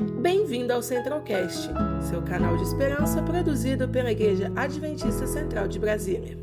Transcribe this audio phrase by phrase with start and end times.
[0.00, 1.68] Bem-vindo ao Centralcast,
[2.08, 6.38] seu canal de esperança produzido pela Igreja Adventista Central de Brasília.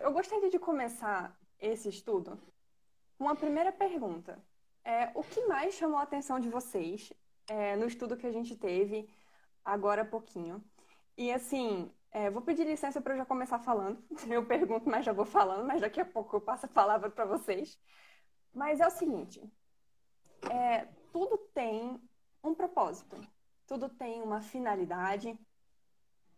[0.00, 2.38] Eu gostaria de começar esse estudo
[3.18, 4.42] com uma primeira pergunta.
[4.82, 7.12] É, o que mais chamou a atenção de vocês
[7.48, 9.06] é, no estudo que a gente teve
[9.62, 10.64] agora há pouquinho?
[11.18, 14.02] E assim, é, vou pedir licença para eu já começar falando.
[14.26, 17.26] Eu pergunto, mas já vou falando, mas daqui a pouco eu passo a palavra para
[17.26, 17.78] vocês.
[18.54, 19.42] Mas é o seguinte:
[20.50, 22.00] é, tudo tem
[22.42, 23.20] um propósito,
[23.66, 25.38] tudo tem uma finalidade.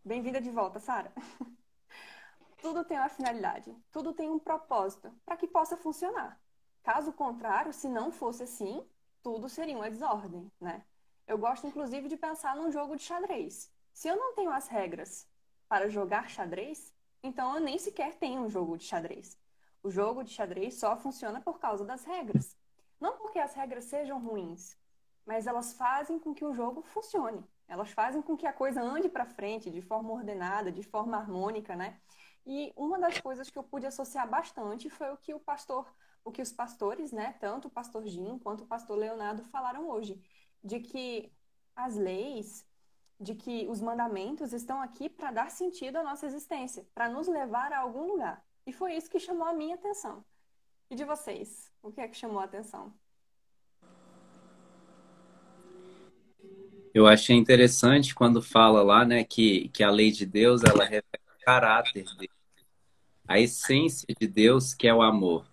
[0.04, 1.12] Bem-vinda de volta, Sara.
[2.60, 6.40] tudo tem uma finalidade, tudo tem um propósito para que possa funcionar.
[6.82, 8.86] Caso contrário, se não fosse assim,
[9.22, 10.84] tudo seria uma desordem, né?
[11.26, 13.70] Eu gosto inclusive de pensar num jogo de xadrez.
[13.92, 15.28] Se eu não tenho as regras
[15.68, 19.36] para jogar xadrez, então eu nem sequer tenho um jogo de xadrez.
[19.82, 22.56] O jogo de xadrez só funciona por causa das regras.
[23.00, 24.76] Não porque as regras sejam ruins,
[25.24, 27.44] mas elas fazem com que o jogo funcione.
[27.68, 31.76] Elas fazem com que a coisa ande para frente de forma ordenada, de forma harmônica,
[31.76, 32.00] né?
[32.46, 35.86] E uma das coisas que eu pude associar bastante foi o que o pastor,
[36.24, 40.18] o que os pastores, né, tanto o pastor Gino quanto o pastor Leonardo falaram hoje,
[40.64, 41.30] de que
[41.76, 42.66] as leis,
[43.20, 47.70] de que os mandamentos estão aqui para dar sentido à nossa existência, para nos levar
[47.72, 48.42] a algum lugar.
[48.66, 50.24] E foi isso que chamou a minha atenção.
[50.90, 51.70] E de vocês?
[51.82, 52.92] O que é que chamou a atenção?
[56.92, 61.04] Eu achei interessante quando fala lá, né, que, que a lei de Deus, ela revela
[61.14, 62.30] o caráter dele.
[63.26, 65.46] A essência de Deus, que é o amor.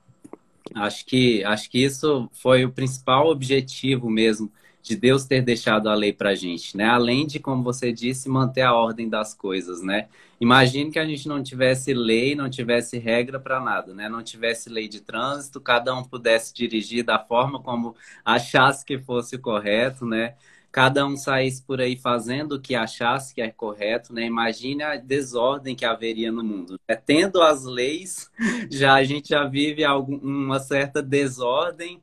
[0.74, 4.52] Acho que, acho que isso foi o principal objetivo mesmo
[4.82, 6.86] de Deus ter deixado a lei para gente, né?
[6.86, 10.08] Além de, como você disse, manter a ordem das coisas, né?
[10.40, 14.10] Imagine que a gente não tivesse lei, não tivesse regra para nada, né?
[14.10, 19.38] Não tivesse lei de trânsito, cada um pudesse dirigir da forma como achasse que fosse
[19.38, 20.36] correto, né?
[20.72, 24.26] Cada um saísse por aí fazendo o que achasse que é correto, né?
[24.26, 26.78] Imagine a desordem que haveria no mundo.
[26.88, 26.96] Né?
[26.96, 28.30] Tendo as leis,
[28.70, 32.02] já a gente já vive algum, uma certa desordem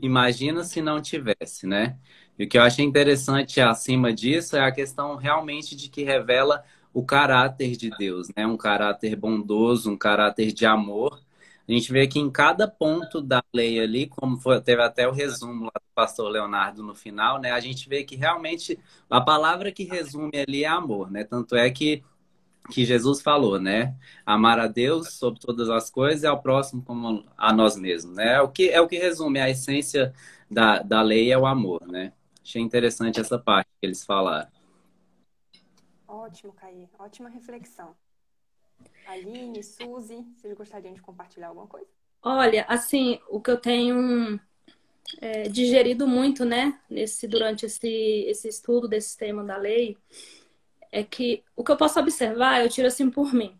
[0.00, 1.98] Imagina se não tivesse, né?
[2.38, 6.64] E o que eu achei interessante acima disso é a questão realmente de que revela
[6.92, 8.46] o caráter de Deus, né?
[8.46, 11.20] Um caráter bondoso, um caráter de amor.
[11.68, 15.12] A gente vê que em cada ponto da lei ali, como foi, teve até o
[15.12, 17.52] resumo lá do pastor Leonardo no final, né?
[17.52, 21.24] A gente vê que realmente a palavra que resume ali é amor, né?
[21.24, 22.02] Tanto é que
[22.70, 23.96] que Jesus falou, né?
[24.24, 28.34] Amar a Deus sobre todas as coisas e ao próximo como a nós mesmos, né?
[28.34, 30.12] É o que é o que resume a essência
[30.50, 32.12] da, da lei é o amor, né?
[32.44, 34.61] Achei interessante essa parte que eles falaram.
[36.12, 36.86] Ótimo, Caí.
[36.98, 37.96] Ótima reflexão.
[39.06, 41.88] Aline, Suzy, vocês gostariam de compartilhar alguma coisa?
[42.22, 44.38] Olha, assim, o que eu tenho
[45.22, 47.88] é, digerido muito, né, nesse, durante esse,
[48.28, 49.96] esse estudo desse tema da lei,
[50.90, 53.58] é que o que eu posso observar, eu tiro assim por mim.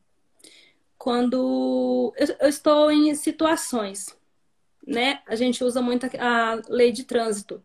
[0.99, 4.15] Quando eu, eu estou em situações,
[4.87, 5.23] né?
[5.27, 7.65] A gente usa muito a, a lei de trânsito,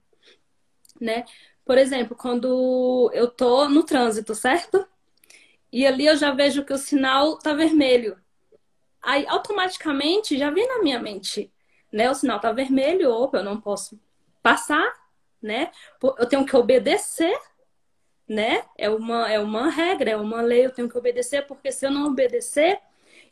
[0.99, 1.25] né?
[1.67, 4.88] Por exemplo, quando eu tô no trânsito, certo?
[5.72, 8.17] E ali eu já vejo que o sinal tá vermelho.
[9.01, 11.51] Aí automaticamente já vem na minha mente,
[11.91, 12.09] né?
[12.09, 14.00] O sinal tá vermelho, opa, eu não posso
[14.41, 14.91] passar,
[15.41, 15.72] né?
[16.01, 17.38] Eu tenho que obedecer
[18.28, 18.63] né?
[18.78, 21.91] É uma, é uma regra, é uma lei, eu tenho que obedecer, porque se eu
[21.91, 22.79] não obedecer,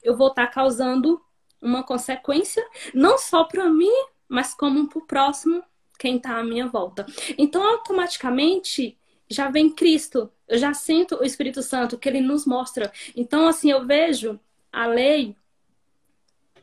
[0.01, 1.21] eu vou estar causando
[1.61, 3.91] uma consequência, não só para mim,
[4.27, 5.63] mas como para o próximo,
[5.97, 7.05] quem está à minha volta.
[7.37, 8.97] Então, automaticamente,
[9.29, 12.91] já vem Cristo, eu já sinto o Espírito Santo, que ele nos mostra.
[13.15, 14.39] Então, assim, eu vejo
[14.71, 15.35] a lei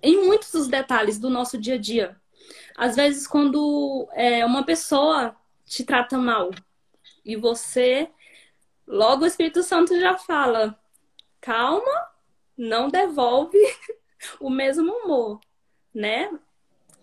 [0.03, 2.16] em muitos dos detalhes do nosso dia a dia.
[2.76, 6.50] Às vezes, quando é, uma pessoa te trata mal
[7.25, 8.10] e você
[8.87, 10.78] Logo o Espírito Santo já fala:
[11.41, 12.10] calma,
[12.56, 13.59] não devolve
[14.41, 15.41] o mesmo humor,
[15.94, 16.31] né?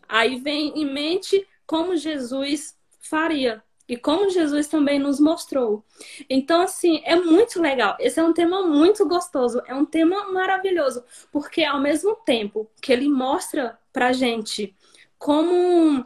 [0.08, 5.86] Aí vem em mente como Jesus faria e como Jesus também nos mostrou.
[6.28, 7.96] Então, assim, é muito legal.
[8.00, 12.92] Esse é um tema muito gostoso, é um tema maravilhoso, porque ao mesmo tempo que
[12.92, 14.76] ele mostra pra gente
[15.20, 16.04] como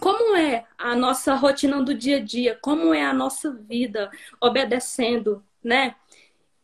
[0.00, 4.10] como é a nossa rotina do dia a dia, como é a nossa vida
[4.40, 5.96] obedecendo, né?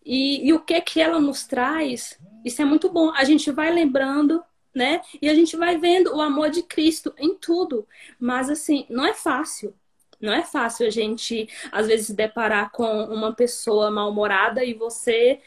[0.02, 3.12] E, e o que que ela nos traz, isso é muito bom.
[3.14, 4.42] A gente vai lembrando,
[4.74, 5.00] né?
[5.20, 7.86] E a gente vai vendo o amor de Cristo em tudo.
[8.18, 9.74] Mas assim, não é fácil.
[10.20, 15.40] Não é fácil a gente, às vezes, se deparar com uma pessoa mal-humorada e você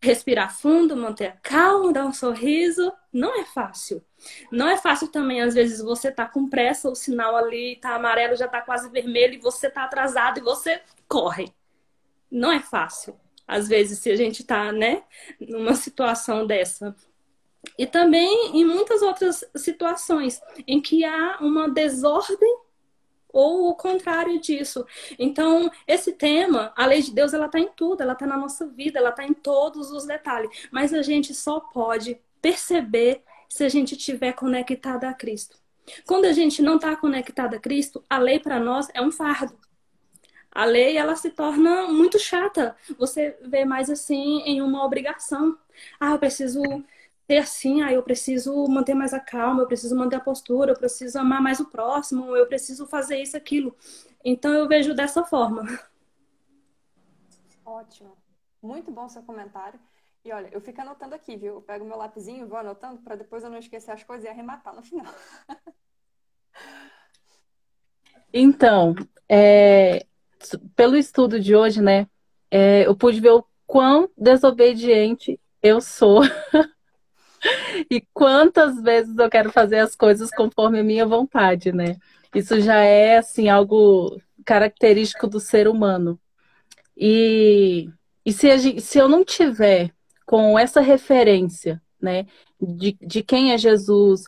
[0.00, 2.92] respirar fundo, manter a calma, dar um sorriso.
[3.12, 4.04] Não é fácil.
[4.50, 8.36] Não é fácil também, às vezes, você tá com pressa, o sinal ali tá amarelo,
[8.36, 11.52] já tá quase vermelho, e você tá atrasado e você corre.
[12.30, 13.18] Não é fácil.
[13.46, 15.02] Às vezes, se a gente tá, né,
[15.40, 16.94] numa situação dessa.
[17.78, 22.58] E também em muitas outras situações em que há uma desordem
[23.32, 24.84] ou o contrário disso.
[25.18, 28.66] Então, esse tema, a lei de Deus, ela está em tudo, ela está na nossa
[28.66, 30.50] vida, ela está em todos os detalhes.
[30.70, 35.56] Mas a gente só pode perceber se a gente estiver conectada a Cristo.
[36.06, 39.56] Quando a gente não está conectada a Cristo, a lei para nós é um fardo.
[40.50, 42.76] A lei ela se torna muito chata.
[42.98, 45.56] Você vê mais assim em uma obrigação.
[45.98, 46.62] Ah, eu preciso
[47.26, 50.76] ser assim, ah, eu preciso manter mais a calma, eu preciso manter a postura, eu
[50.76, 53.76] preciso amar mais o próximo, eu preciso fazer isso, aquilo.
[54.24, 55.66] Então eu vejo dessa forma.
[57.64, 58.16] Ótimo.
[58.62, 59.78] Muito bom seu comentário.
[60.24, 61.54] E olha, eu fico anotando aqui, viu?
[61.54, 64.28] Eu pego meu lapisinho e vou anotando para depois eu não esquecer as coisas e
[64.28, 65.12] arrematar no final.
[68.32, 68.94] então,
[69.28, 70.06] é,
[70.76, 72.06] pelo estudo de hoje, né,
[72.50, 76.20] é, eu pude ver o quão desobediente eu sou
[77.90, 81.96] e quantas vezes eu quero fazer as coisas conforme a minha vontade, né?
[82.34, 86.18] Isso já é assim algo característico do ser humano.
[86.96, 87.88] E,
[88.24, 89.90] e se, gente, se eu não tiver
[90.26, 92.26] com essa referência, né,
[92.60, 94.24] de, de quem é Jesus,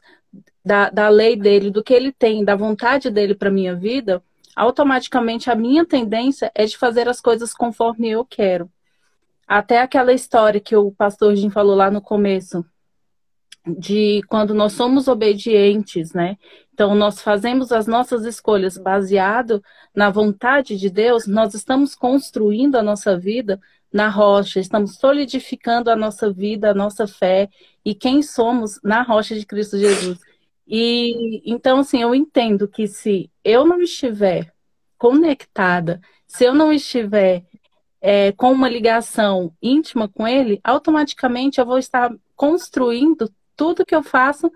[0.65, 4.23] da, da lei dele, do que ele tem, da vontade dele para minha vida,
[4.57, 8.71] automaticamente a minha tendência é de fazer as coisas conforme eu quero.
[9.47, 12.65] Até aquela história que o pastor Jim falou lá no começo,
[13.67, 16.37] de quando nós somos obedientes, né?
[16.73, 19.63] Então, nós fazemos as nossas escolhas baseado
[19.95, 23.61] na vontade de Deus, nós estamos construindo a nossa vida
[23.93, 27.49] na rocha, estamos solidificando a nossa vida, a nossa fé
[27.85, 30.19] e quem somos na rocha de Cristo Jesus.
[30.67, 34.53] E então, assim, eu entendo que se eu não estiver
[34.99, 37.45] conectada, se eu não estiver
[38.01, 44.03] é, com uma ligação íntima com Ele, automaticamente eu vou estar construindo tudo que eu
[44.03, 44.51] faço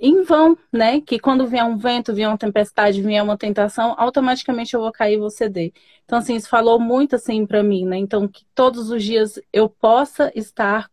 [0.00, 1.00] em vão, né?
[1.00, 5.14] Que quando vier um vento, vier uma tempestade, vier uma tentação, automaticamente eu vou cair
[5.14, 5.72] e vou ceder.
[6.04, 7.96] Então, assim, isso falou muito assim para mim, né?
[7.96, 10.88] Então, que todos os dias eu possa estar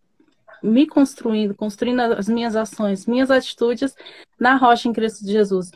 [0.63, 3.95] me construindo, construindo as minhas ações, minhas atitudes
[4.39, 5.71] na rocha em Cristo Jesus.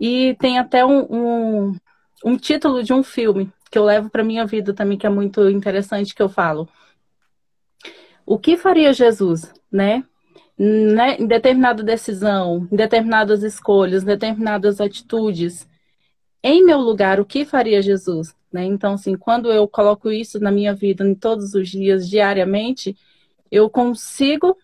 [0.00, 1.76] E tem até um, um,
[2.24, 5.48] um título de um filme que eu levo para minha vida também, que é muito
[5.50, 6.68] interessante, que eu falo.
[8.24, 10.04] O que faria Jesus, né?
[10.62, 15.66] Né, em determinada decisão, em determinadas escolhas, em determinadas atitudes,
[16.42, 18.36] em meu lugar, o que faria Jesus?
[18.52, 18.64] Né?
[18.64, 22.94] Então, assim, quando eu coloco isso na minha vida, em todos os dias, diariamente,
[23.50, 24.54] eu consigo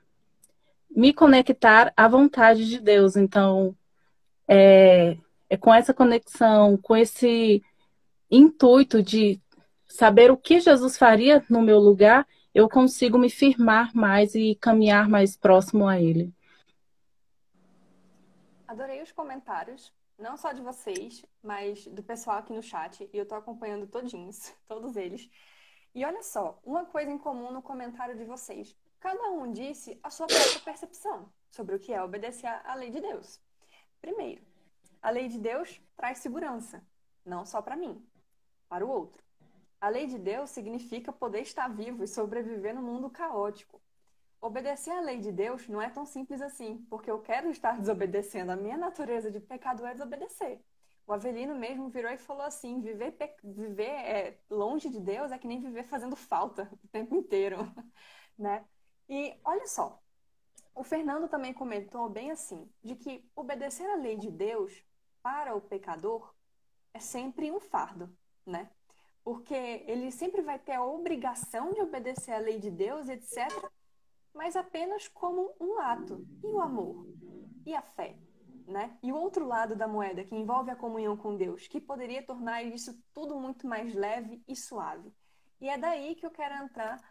[0.95, 3.17] me conectar à vontade de Deus.
[3.17, 3.75] Então,
[4.47, 5.17] é,
[5.49, 7.63] é com essa conexão, com esse
[8.31, 9.41] intuito de
[9.89, 12.27] saber o que Jesus faria no meu lugar,
[12.57, 16.35] eu consigo me firmar mais e caminhar mais próximo a Ele.
[18.67, 23.07] Adorei os comentários, não só de vocês, mas do pessoal aqui no chat.
[23.13, 25.29] E eu tô acompanhando todinhos, todos eles.
[25.95, 28.75] E olha só, uma coisa em comum no comentário de vocês.
[29.01, 33.03] Cada um disse a sua própria percepção sobre o que é obedecer à lei de
[33.03, 33.39] Deus.
[34.01, 34.43] Primeiro,
[35.03, 36.83] a lei de Deus traz segurança,
[37.23, 38.03] não só para mim,
[38.67, 39.26] para o outro.
[39.87, 43.81] A lei de Deus significa poder estar vivo e sobreviver no mundo caótico.
[44.41, 48.51] Obedecer à lei de Deus não é tão simples assim, porque eu quero estar desobedecendo.
[48.51, 50.61] A minha natureza de pecado é desobedecer.
[51.07, 55.47] O Avelino mesmo virou e falou assim: viver, viver é, longe de Deus é que
[55.47, 57.59] nem viver fazendo falta o tempo inteiro,
[58.37, 58.65] né?
[59.09, 60.03] E olha só,
[60.75, 64.85] o Fernando também comentou bem assim, de que obedecer à lei de Deus
[65.23, 66.35] para o pecador
[66.93, 68.13] é sempre um fardo,
[68.45, 68.69] né?
[69.27, 73.49] Porque ele sempre vai ter a obrigação de obedecer à lei de Deus, etc.,
[74.33, 76.25] mas apenas como um ato.
[76.45, 77.09] E o amor?
[77.67, 78.17] E a fé?
[78.69, 78.97] Né?
[79.03, 82.63] E o outro lado da moeda, que envolve a comunhão com Deus, que poderia tornar
[82.63, 85.13] isso tudo muito mais leve e suave.
[85.61, 87.03] E é daí que eu quero entrar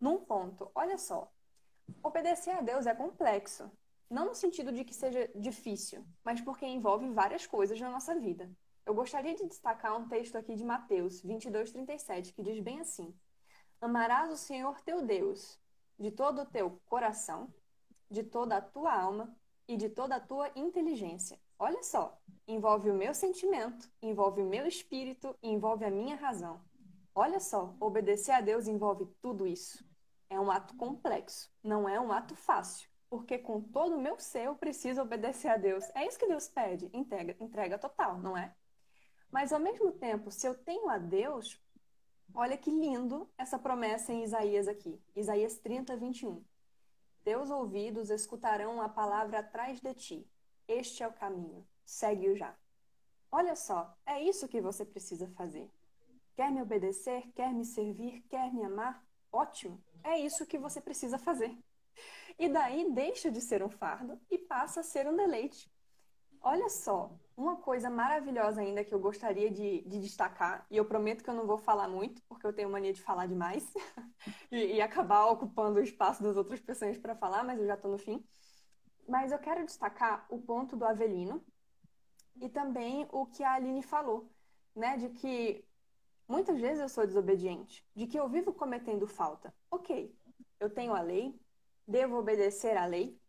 [0.00, 0.70] num ponto.
[0.76, 1.28] Olha só,
[2.04, 3.68] obedecer a Deus é complexo.
[4.08, 8.48] Não no sentido de que seja difícil, mas porque envolve várias coisas na nossa vida.
[8.86, 13.14] Eu gostaria de destacar um texto aqui de Mateus 22, 37, que diz bem assim:
[13.80, 15.58] Amarás o Senhor teu Deus
[15.98, 17.52] de todo o teu coração,
[18.10, 19.34] de toda a tua alma
[19.66, 21.40] e de toda a tua inteligência.
[21.58, 26.60] Olha só, envolve o meu sentimento, envolve o meu espírito envolve a minha razão.
[27.14, 29.82] Olha só, obedecer a Deus envolve tudo isso.
[30.28, 32.88] é um ato complexo, não é um ato fácil.
[33.08, 35.84] Porque com todo o meu ser eu preciso obedecer a Deus.
[35.94, 38.52] É isso que Deus pede, entrega, entrega total, não é?
[39.34, 41.60] Mas ao mesmo tempo, se eu tenho a Deus,
[42.32, 45.02] olha que lindo essa promessa em Isaías aqui.
[45.16, 46.40] Isaías 30, 21.
[47.24, 50.30] Teus ouvidos escutarão a palavra atrás de ti.
[50.68, 51.66] Este é o caminho.
[51.84, 52.54] Segue-o já.
[53.28, 55.68] Olha só, é isso que você precisa fazer.
[56.36, 57.28] Quer me obedecer?
[57.34, 58.22] Quer me servir?
[58.28, 59.04] Quer me amar?
[59.32, 59.82] Ótimo!
[60.04, 61.58] É isso que você precisa fazer.
[62.38, 65.68] E daí deixa de ser um fardo e passa a ser um deleite.
[66.40, 71.22] Olha só, uma coisa maravilhosa ainda que eu gostaria de, de, destacar, e eu prometo
[71.22, 73.72] que eu não vou falar muito, porque eu tenho mania de falar demais
[74.50, 77.90] e, e, acabar ocupando o espaço das outras pessoas para falar, mas eu já estou
[77.90, 78.24] no fim.
[79.08, 81.44] Mas eu quero destacar o ponto do Avelino
[82.40, 84.30] e também o que a Aline falou,
[84.74, 85.64] né, de que
[86.28, 89.54] muitas vezes eu sou desobediente, de que eu vivo cometendo falta.
[89.70, 90.14] Ok,
[90.60, 91.38] eu tenho a lei,
[91.86, 93.20] devo obedecer à lei,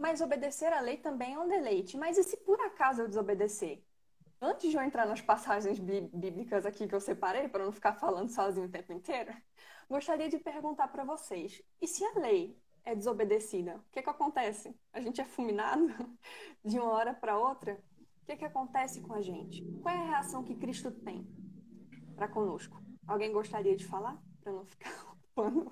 [0.00, 1.96] mas obedecer à lei também é um deleite.
[1.96, 3.84] Mas e se por acaso eu desobedecer?
[4.40, 8.30] Antes de eu entrar nas passagens bíblicas aqui que eu separei, para não ficar falando
[8.30, 9.30] sozinho o tempo inteiro,
[9.88, 13.76] gostaria de perguntar para vocês: e se a lei é desobedecida?
[13.76, 14.74] O que, que acontece?
[14.90, 15.86] A gente é fulminado
[16.64, 17.78] de uma hora para outra?
[18.22, 19.62] O que, que acontece com a gente?
[19.82, 21.28] Qual é a reação que Cristo tem
[22.16, 22.82] para conosco?
[23.06, 24.16] Alguém gostaria de falar?
[24.42, 25.70] Para não ficar ocupando.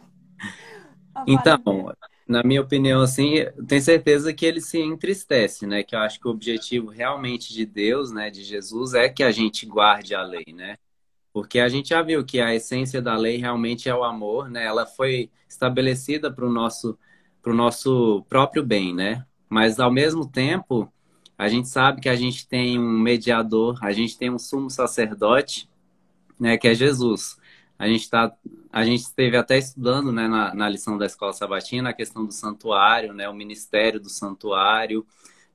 [1.26, 1.92] Então,
[2.26, 3.34] na minha opinião, assim,
[3.66, 5.82] tenho certeza que ele se entristece, né?
[5.82, 9.30] Que eu acho que o objetivo realmente de Deus, né, de Jesus, é que a
[9.30, 10.76] gente guarde a lei, né?
[11.32, 14.64] Porque a gente já viu que a essência da lei realmente é o amor, né?
[14.64, 16.98] Ela foi estabelecida para o nosso,
[17.42, 19.24] pro nosso próprio bem, né?
[19.48, 20.92] Mas ao mesmo tempo,
[21.36, 25.68] a gente sabe que a gente tem um mediador, a gente tem um sumo sacerdote,
[26.38, 26.58] né?
[26.58, 27.38] Que é Jesus.
[27.78, 28.34] A gente está
[28.70, 32.32] a gente esteve até estudando né, na, na lição da escola sabatina a questão do
[32.32, 35.06] santuário, né, o ministério do santuário.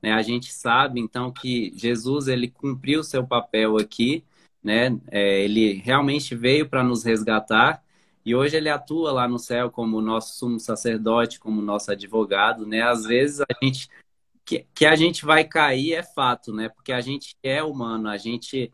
[0.01, 4.23] Né, a gente sabe então que Jesus ele cumpriu seu papel aqui,
[4.63, 7.83] né, é, ele realmente veio para nos resgatar
[8.25, 12.65] e hoje ele atua lá no céu como nosso sumo sacerdote, como nosso advogado.
[12.65, 13.89] Né, às vezes a gente
[14.45, 18.17] que, que a gente vai cair é fato, né, porque a gente é humano, a
[18.17, 18.71] gente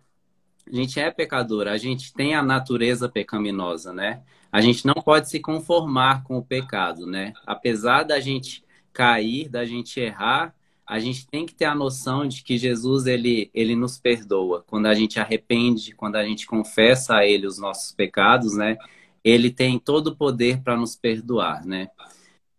[0.72, 4.22] a gente é pecador, a gente tem a natureza pecaminosa, né?
[4.52, 7.34] A gente não pode se conformar com o pecado, né?
[7.46, 10.54] Apesar da gente cair, da gente errar,
[10.86, 14.64] a gente tem que ter a noção de que Jesus ele, ele nos perdoa.
[14.68, 18.78] Quando a gente arrepende, quando a gente confessa a ele os nossos pecados, né?
[19.24, 21.90] Ele tem todo o poder para nos perdoar, né?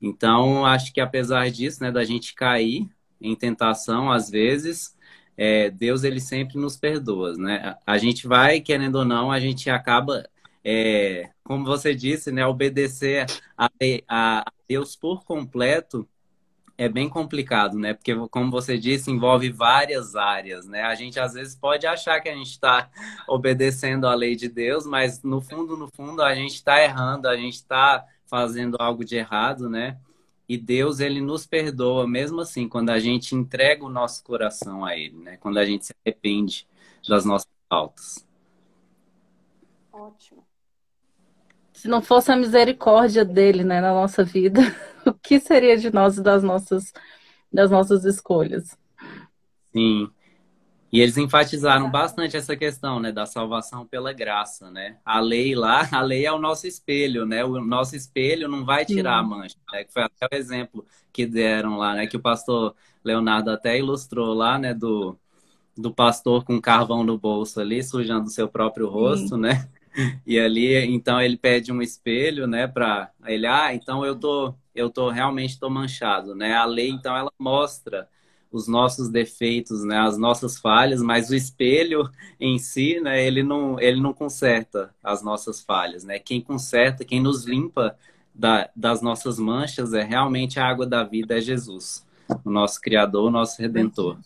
[0.00, 2.88] Então, acho que apesar disso, né, da gente cair
[3.20, 4.96] em tentação às vezes,
[5.42, 7.74] é, Deus ele sempre nos perdoa, né?
[7.86, 10.28] A gente vai, querendo ou não, a gente acaba,
[10.62, 13.24] é, como você disse, né, obedecer
[13.56, 13.70] a,
[14.06, 16.06] a, Deus por completo
[16.76, 17.94] é bem complicado, né?
[17.94, 20.82] Porque, como você disse, envolve várias áreas, né?
[20.82, 22.90] A gente às vezes pode achar que a gente está
[23.26, 27.36] obedecendo a lei de Deus, mas no fundo, no fundo, a gente está errando, a
[27.36, 29.96] gente está fazendo algo de errado, né?
[30.50, 34.96] E Deus, ele nos perdoa mesmo assim, quando a gente entrega o nosso coração a
[34.96, 35.36] ele, né?
[35.36, 36.66] Quando a gente se arrepende
[37.08, 38.26] das nossas faltas.
[39.92, 40.44] Ótimo.
[41.72, 44.60] Se não fosse a misericórdia dele, né, na nossa vida,
[45.06, 46.92] o que seria de nós e das nossas
[47.52, 48.76] das nossas escolhas?
[49.72, 50.10] Sim.
[50.92, 54.96] E eles enfatizaram bastante essa questão, né, da salvação pela graça, né?
[55.04, 57.44] A lei lá, a lei é o nosso espelho, né?
[57.44, 59.84] O nosso espelho não vai tirar a mancha, né?
[59.84, 62.06] Que foi até o exemplo que deram lá, né?
[62.06, 64.74] Que o pastor Leonardo até ilustrou lá, né?
[64.74, 65.16] Do,
[65.76, 69.40] do pastor com carvão no bolso ali, sujando o seu próprio rosto, Sim.
[69.42, 69.68] né?
[70.24, 72.68] E ali, então ele pede um espelho, né?
[72.68, 76.54] Para ele, ah, então eu tô, eu tô realmente tô manchado, né?
[76.54, 78.08] A lei, então, ela mostra
[78.50, 83.78] os nossos defeitos, né, as nossas falhas, mas o espelho em si, né, ele não,
[83.80, 86.18] ele não conserta as nossas falhas, né?
[86.18, 87.96] Quem conserta, quem nos limpa
[88.34, 92.06] da, das nossas manchas é realmente a água da vida, é Jesus,
[92.44, 94.18] o nosso Criador, o nosso Redentor.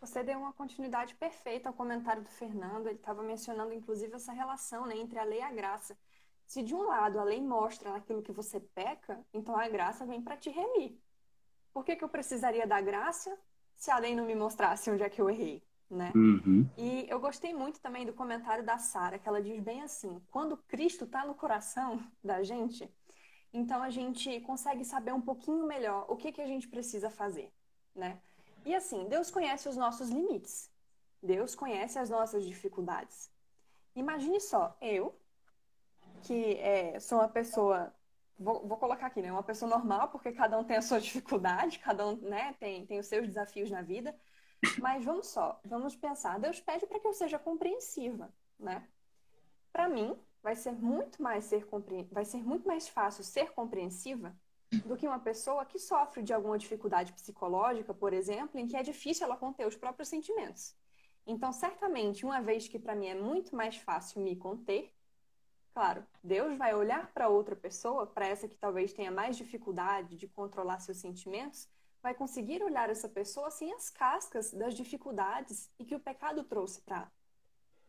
[0.00, 2.86] Você deu uma continuidade perfeita ao comentário do Fernando.
[2.86, 5.98] Ele estava mencionando, inclusive, essa relação né, entre a lei e a graça.
[6.46, 10.22] Se de um lado a lei mostra aquilo que você peca, então a graça vem
[10.22, 10.96] para te remir.
[11.76, 13.38] Por que, que eu precisaria da graça
[13.76, 15.62] se a lei não me mostrasse onde é que eu errei?
[15.90, 16.10] Né?
[16.14, 16.66] Uhum.
[16.74, 20.56] E eu gostei muito também do comentário da Sara, que ela diz bem assim: quando
[20.56, 22.90] Cristo está no coração da gente,
[23.52, 27.52] então a gente consegue saber um pouquinho melhor o que, que a gente precisa fazer,
[27.94, 28.22] né?
[28.64, 30.70] E assim, Deus conhece os nossos limites,
[31.22, 33.30] Deus conhece as nossas dificuldades.
[33.94, 35.14] Imagine só, eu,
[36.22, 37.94] que é, sou uma pessoa,
[38.38, 39.32] vou, vou, colocar aqui, né?
[39.32, 42.98] Uma pessoa normal, porque cada um tem a sua dificuldade, cada um né, tem, tem
[42.98, 44.14] os seus desafios na vida.
[44.78, 46.38] Mas vamos só, vamos pensar.
[46.40, 48.88] Deus pede para que eu seja compreensiva, né?
[49.72, 51.66] Para mim, vai ser muito mais ser
[52.10, 54.34] vai ser muito mais fácil ser compreensiva
[54.84, 58.82] do que uma pessoa que sofre de alguma dificuldade psicológica, por exemplo, em que é
[58.82, 60.74] difícil ela conter os próprios sentimentos.
[61.26, 64.92] Então, certamente, uma vez que para mim é muito mais fácil me conter,
[65.76, 70.26] claro, Deus vai olhar para outra pessoa, para essa que talvez tenha mais dificuldade de
[70.26, 71.68] controlar seus sentimentos,
[72.02, 76.80] vai conseguir olhar essa pessoa sem as cascas das dificuldades e que o pecado trouxe
[76.80, 77.10] para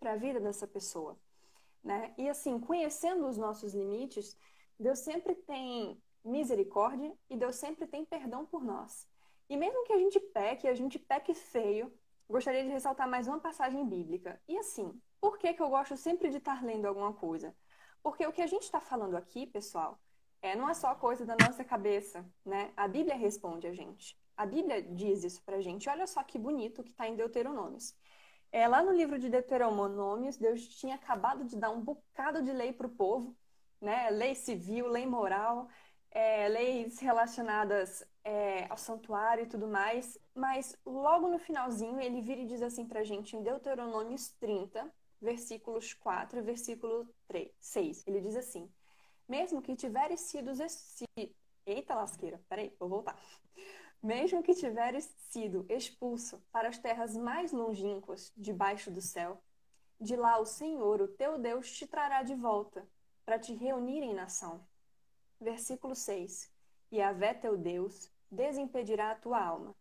[0.01, 1.17] a vida dessa pessoa.
[1.81, 2.13] Né?
[2.17, 4.37] E assim, conhecendo os nossos limites,
[4.77, 9.07] Deus sempre tem misericórdia e Deus sempre tem perdão por nós.
[9.49, 11.89] E mesmo que a gente peque, a gente peque feio,
[12.29, 14.41] gostaria de ressaltar mais uma passagem bíblica.
[14.45, 17.55] E assim, por que, que eu gosto sempre de estar lendo alguma coisa?
[18.01, 19.99] Porque o que a gente está falando aqui, pessoal,
[20.41, 22.71] é, não é só coisa da nossa cabeça, né?
[22.75, 24.17] A Bíblia responde a gente.
[24.35, 25.89] A Bíblia diz isso pra gente.
[25.89, 27.95] Olha só que bonito que está em Deuteronômios.
[28.51, 32.71] É, lá no livro de Deuteronômios, Deus tinha acabado de dar um bocado de lei
[32.71, 33.35] para o povo,
[33.81, 34.09] né?
[34.09, 35.67] Lei civil, lei moral,
[36.11, 42.41] é, leis relacionadas é, ao santuário e tudo mais, mas logo no finalzinho ele vira
[42.41, 48.07] e diz assim pra gente em Deuteronômios 30, versículos 4 e versículo 3, 6.
[48.07, 48.71] Ele diz assim:
[49.27, 50.51] Mesmo que tiveres sido.
[51.65, 53.19] Eita lasqueira, peraí, vou voltar.
[54.01, 59.41] Mesmo que tiveres sido expulso para as terras mais longínquas debaixo do céu,
[59.99, 62.87] de lá o Senhor, o teu Deus, te trará de volta
[63.25, 64.65] para te reunir em nação
[65.39, 66.51] Versículo 6.
[66.91, 69.75] E a vé teu Deus desimpedirá a tua alma,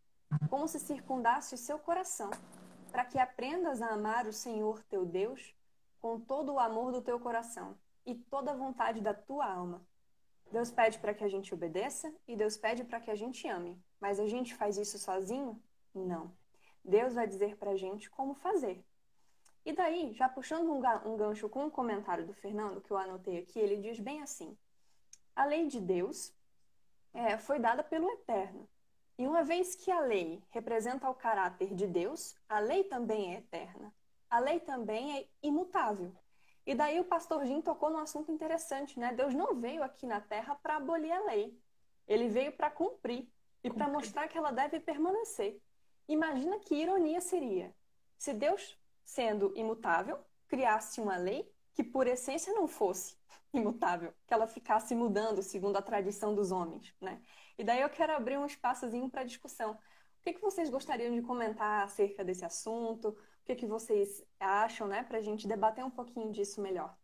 [0.50, 2.30] como se circundasse o seu coração,
[2.96, 5.54] para que aprendas a amar o Senhor teu Deus
[6.00, 7.76] com todo o amor do teu coração
[8.06, 9.86] e toda a vontade da tua alma.
[10.50, 13.78] Deus pede para que a gente obedeça e Deus pede para que a gente ame.
[14.00, 15.62] Mas a gente faz isso sozinho?
[15.94, 16.32] Não.
[16.82, 18.82] Deus vai dizer para a gente como fazer.
[19.62, 23.58] E daí, já puxando um gancho com um comentário do Fernando, que eu anotei aqui,
[23.58, 24.56] ele diz bem assim:
[25.34, 26.32] a lei de Deus
[27.12, 28.66] é, foi dada pelo Eterno.
[29.18, 33.38] E uma vez que a lei representa o caráter de Deus, a lei também é
[33.38, 33.94] eterna.
[34.28, 36.12] A lei também é imutável.
[36.66, 39.14] E daí o pastor Jim tocou num assunto interessante, né?
[39.14, 41.58] Deus não veio aqui na terra para abolir a lei.
[42.06, 43.28] Ele veio para cumprir
[43.62, 45.60] e para mostrar que ela deve permanecer.
[46.08, 47.74] Imagina que ironia seria
[48.18, 53.16] se Deus, sendo imutável, criasse uma lei que por essência não fosse
[53.52, 57.20] imutável, que ela ficasse mudando segundo a tradição dos homens, né?
[57.58, 59.72] E daí eu quero abrir um espaçozinho para discussão.
[59.72, 59.78] O
[60.22, 63.08] que, que vocês gostariam de comentar acerca desse assunto?
[63.08, 65.04] O que, que vocês acham, né?
[65.04, 66.94] Para a gente debater um pouquinho disso melhor.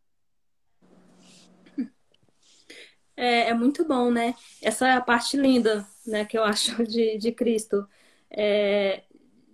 [3.17, 4.35] É, é, muito bom, né?
[4.61, 6.25] Essa é a parte linda, né?
[6.25, 7.87] Que eu acho de, de Cristo.
[8.31, 9.05] É,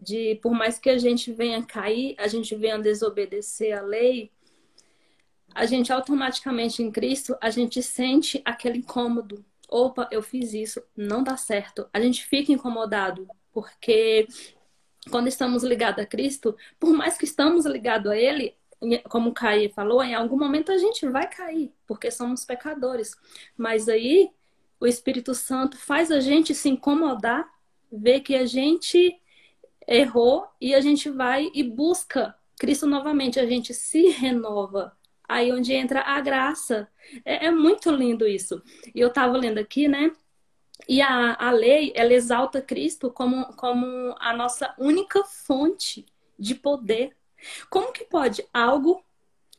[0.00, 4.30] de por mais que a gente venha cair, a gente venha desobedecer a lei,
[5.54, 9.44] a gente automaticamente em Cristo, a gente sente aquele incômodo.
[9.68, 11.88] Opa, eu fiz isso, não dá certo.
[11.92, 14.26] A gente fica incomodado, porque
[15.10, 18.56] quando estamos ligados a Cristo, por mais que estamos ligados a Ele,
[19.08, 23.14] como o Caí falou, em algum momento a gente vai cair, porque somos pecadores.
[23.56, 24.30] Mas aí
[24.80, 27.48] o Espírito Santo faz a gente se incomodar,
[27.90, 29.20] ver que a gente
[29.86, 34.96] errou e a gente vai e busca Cristo novamente, a gente se renova
[35.28, 36.88] aí onde entra a graça.
[37.24, 38.62] É, é muito lindo isso.
[38.94, 40.10] E eu estava lendo aqui, né?
[40.88, 46.06] E a, a lei, ela exalta Cristo como, como a nossa única fonte
[46.38, 47.14] de poder.
[47.68, 49.04] Como que pode algo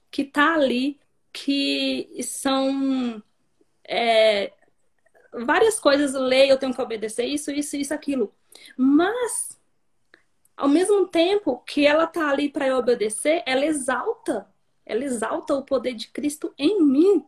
[0.09, 0.99] que está ali,
[1.31, 3.21] que são
[3.83, 4.51] é,
[5.31, 8.33] várias coisas, lei, eu tenho que obedecer isso, isso, isso, aquilo.
[8.75, 9.59] Mas,
[10.57, 14.47] ao mesmo tempo que ela está ali para eu obedecer, ela exalta
[14.89, 17.23] ela exalta o poder de Cristo em mim.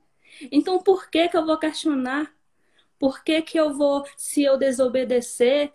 [0.51, 2.33] Então, por que, que eu vou questionar?
[2.97, 5.71] Por que, que eu vou, se eu desobedecer,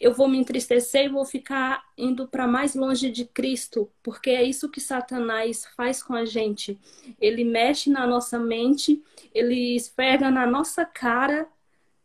[0.00, 3.90] eu vou me entristecer e vou ficar indo para mais longe de Cristo?
[4.00, 6.78] Porque é isso que Satanás faz com a gente.
[7.20, 9.02] Ele mexe na nossa mente,
[9.34, 11.48] ele esfrega na nossa cara.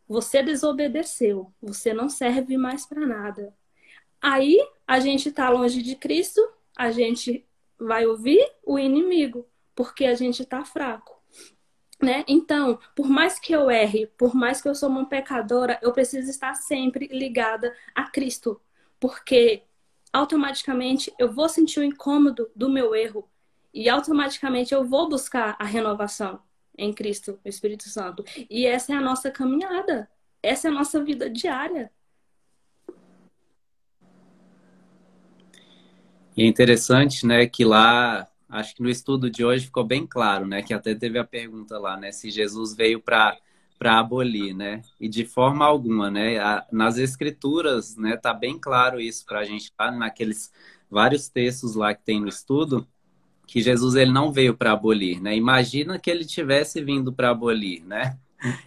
[0.08, 3.54] Você desobedeceu, você não serve mais para nada.
[4.20, 6.40] Aí a gente está longe de Cristo,
[6.76, 7.46] a gente
[7.80, 11.18] vai ouvir o inimigo, porque a gente está fraco.
[12.02, 12.24] Né?
[12.26, 16.30] Então, por mais que eu erre, por mais que eu sou uma pecadora, eu preciso
[16.30, 18.60] estar sempre ligada a Cristo,
[18.98, 19.64] porque
[20.12, 23.28] automaticamente eu vou sentir o incômodo do meu erro
[23.72, 26.42] e automaticamente eu vou buscar a renovação.
[26.78, 28.24] em Cristo, o Espírito Santo.
[28.48, 30.08] E essa é a nossa caminhada.
[30.42, 31.92] Essa é a nossa vida diária.
[36.36, 40.46] E é interessante, né, que lá, acho que no estudo de hoje ficou bem claro,
[40.46, 43.36] né, que até teve a pergunta lá, né, se Jesus veio para
[43.78, 44.82] para abolir, né?
[45.00, 46.36] E de forma alguma, né?
[46.70, 49.90] Nas escrituras, né, tá bem claro isso para a gente, tá?
[49.90, 50.52] naqueles
[50.90, 52.86] vários textos lá que tem no estudo,
[53.46, 55.34] que Jesus ele não veio para abolir, né?
[55.34, 58.18] Imagina que ele tivesse vindo para abolir, né?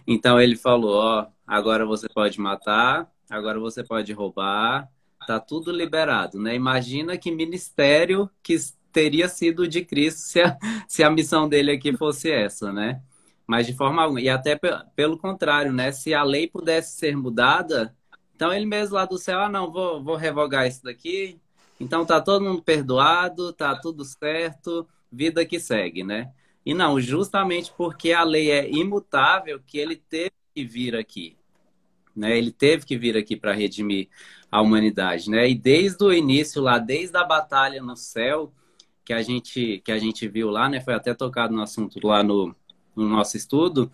[0.06, 4.90] Então ele falou, ó, agora você pode matar, agora você pode roubar,
[5.26, 6.54] tá tudo liberado, né?
[6.54, 8.56] Imagina que ministério que
[8.92, 10.56] teria sido de Cristo se a,
[10.88, 13.02] se a missão dele aqui fosse essa, né?
[13.46, 14.20] Mas de forma alguma.
[14.20, 14.58] E até
[14.94, 15.92] pelo contrário, né?
[15.92, 17.94] Se a lei pudesse ser mudada,
[18.34, 21.38] então ele mesmo lá do céu, ah, não, vou, vou revogar isso daqui.
[21.80, 26.32] Então tá todo mundo perdoado, tá tudo certo, vida que segue, né?
[26.64, 31.36] E não, justamente porque a lei é imutável que ele teve que vir aqui.
[32.16, 32.38] Né?
[32.38, 34.08] Ele teve que vir aqui para redimir
[34.54, 35.50] a humanidade, né?
[35.50, 38.52] E desde o início lá, desde a batalha no céu,
[39.04, 40.80] que a gente que a gente viu lá, né?
[40.80, 42.54] Foi até tocado no assunto lá no
[42.94, 43.90] no nosso estudo,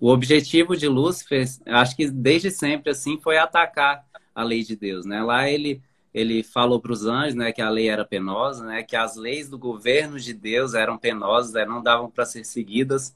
[0.00, 4.02] o objetivo de Lúcifer, acho que desde sempre assim, foi atacar
[4.34, 5.22] a lei de Deus, né?
[5.22, 5.82] Lá ele
[6.14, 9.48] ele falou para os anjos, né, que a lei era penosa, né, que as leis
[9.48, 13.14] do governo de Deus eram penosas, né, não davam para ser seguidas.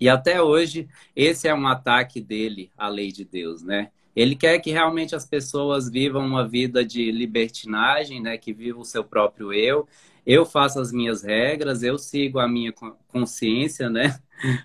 [0.00, 3.90] E até hoje esse é um ataque dele à lei de Deus, né?
[4.18, 8.84] Ele quer que realmente as pessoas vivam uma vida de libertinagem, né, que vivam o
[8.84, 9.86] seu próprio eu.
[10.26, 12.72] Eu faço as minhas regras, eu sigo a minha
[13.06, 14.18] consciência, né?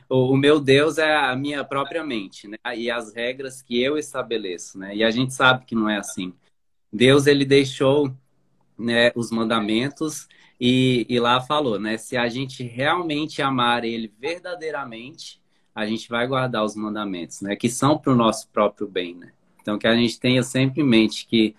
[0.09, 2.57] o, meu Deus é a minha própria mente, né?
[2.75, 4.95] E as regras que eu estabeleço, né?
[4.95, 6.33] E a gente sabe que não é assim.
[6.91, 8.11] Deus ele deixou
[8.75, 10.27] né, os mandamentos
[10.59, 11.95] e, e lá falou, né?
[11.99, 15.39] Se a gente realmente amar Ele verdadeiramente,
[15.75, 17.55] a gente vai guardar os mandamentos, né?
[17.55, 19.31] Que são para o nosso próprio bem, né?
[19.63, 21.55] Então que a gente tenha sempre em mente que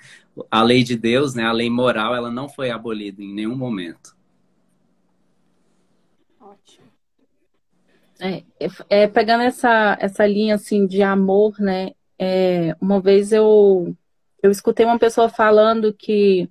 [0.50, 1.44] a lei de Deus, né?
[1.44, 4.14] A lei moral, ela não foi abolida em nenhum momento.
[8.20, 8.42] É,
[8.88, 11.92] é, pegando essa, essa linha assim de amor, né?
[12.18, 13.96] É, uma vez eu,
[14.42, 16.48] eu escutei uma pessoa falando que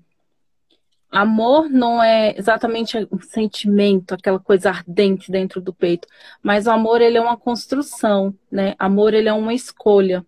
[1.10, 6.08] amor não é exatamente um sentimento, aquela coisa ardente dentro do peito,
[6.42, 8.76] mas o amor ele é uma construção, né?
[8.80, 10.26] Amor ele é uma escolha.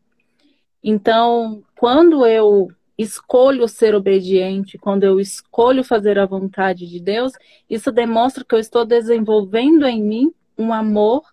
[0.88, 7.34] Então, quando eu escolho ser obediente, quando eu escolho fazer a vontade de Deus,
[7.68, 11.24] isso demonstra que eu estou desenvolvendo em mim um amor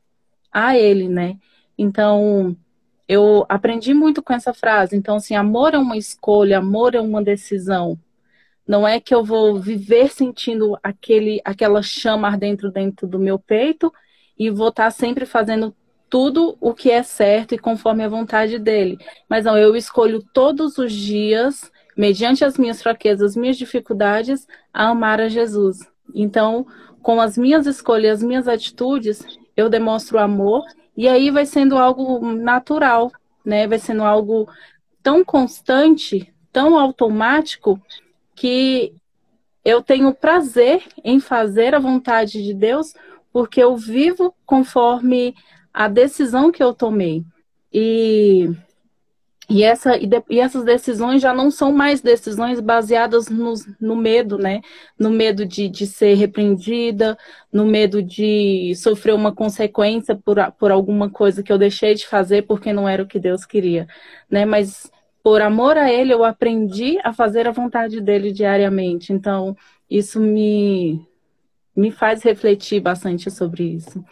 [0.50, 1.36] a ele, né?
[1.76, 2.56] Então,
[3.06, 4.96] eu aprendi muito com essa frase.
[4.96, 8.00] Então, assim, amor é uma escolha, amor é uma decisão.
[8.66, 13.92] Não é que eu vou viver sentindo aquele, aquela chama dentro dentro do meu peito
[14.38, 15.76] e vou estar sempre fazendo
[16.12, 18.98] tudo o que é certo e conforme a vontade dele.
[19.26, 24.88] Mas não, eu escolho todos os dias, mediante as minhas fraquezas, as minhas dificuldades, a
[24.88, 25.78] amar a Jesus.
[26.14, 26.66] Então,
[27.00, 29.24] com as minhas escolhas, as minhas atitudes,
[29.56, 30.62] eu demonstro amor,
[30.94, 33.10] e aí vai sendo algo natural,
[33.42, 33.66] né?
[33.66, 34.46] Vai sendo algo
[35.02, 37.80] tão constante, tão automático,
[38.34, 38.94] que
[39.64, 42.92] eu tenho prazer em fazer a vontade de Deus,
[43.32, 45.34] porque eu vivo conforme
[45.72, 47.24] a decisão que eu tomei.
[47.72, 48.50] E
[49.52, 53.94] e, essa, e, de, e, essas decisões já não são mais decisões baseadas no, no
[53.94, 54.62] medo, né?
[54.98, 57.18] No medo de, de ser repreendida,
[57.52, 62.42] no medo de sofrer uma consequência por, por alguma coisa que eu deixei de fazer
[62.46, 63.86] porque não era o que Deus queria,
[64.30, 64.46] né?
[64.46, 64.90] Mas
[65.22, 69.12] por amor a Ele, eu aprendi a fazer a vontade dele diariamente.
[69.12, 69.54] Então,
[69.90, 71.06] isso me,
[71.76, 74.02] me faz refletir bastante sobre isso.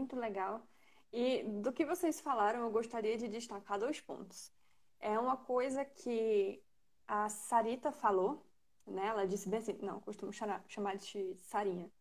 [0.00, 0.66] Muito legal.
[1.12, 4.50] E do que vocês falaram, eu gostaria de destacar dois pontos.
[4.98, 6.62] É uma coisa que
[7.06, 8.42] a Sarita falou,
[8.86, 9.08] né?
[9.08, 11.92] Ela disse bem assim, não, costumo chamar, de Sarinha.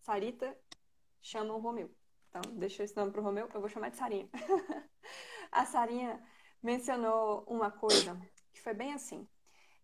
[0.00, 0.58] Sarita
[1.22, 1.88] chama o Romeu.
[2.28, 4.28] Então, deixa esse nome pro Romeu, eu vou chamar de Sarinha.
[5.52, 6.20] a Sarinha
[6.60, 8.20] mencionou uma coisa
[8.52, 9.28] que foi bem assim.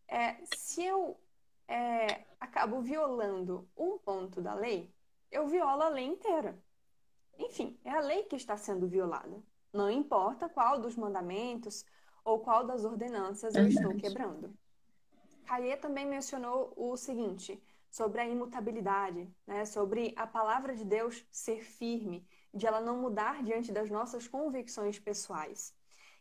[0.08, 1.16] É, se eu
[1.68, 4.92] é, acabo violando um ponto da lei,
[5.30, 6.60] eu violo a lei inteira.
[7.40, 9.42] Enfim, é a lei que está sendo violada.
[9.72, 11.84] Não importa qual dos mandamentos
[12.22, 14.54] ou qual das ordenanças eu estou quebrando.
[15.46, 19.64] Caê também mencionou o seguinte sobre a imutabilidade, né?
[19.64, 24.98] sobre a palavra de Deus ser firme, de ela não mudar diante das nossas convicções
[24.98, 25.74] pessoais.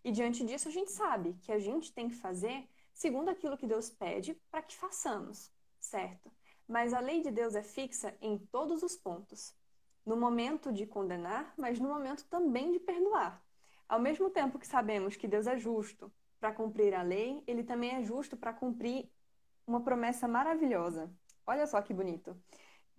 [0.03, 3.67] E diante disso, a gente sabe que a gente tem que fazer segundo aquilo que
[3.67, 6.32] Deus pede para que façamos, certo?
[6.67, 9.53] Mas a lei de Deus é fixa em todos os pontos.
[10.05, 13.41] No momento de condenar, mas no momento também de perdoar.
[13.88, 17.95] Ao mesmo tempo que sabemos que Deus é justo para cumprir a lei, ele também
[17.95, 19.09] é justo para cumprir
[19.65, 21.12] uma promessa maravilhosa.
[21.45, 22.35] Olha só que bonito.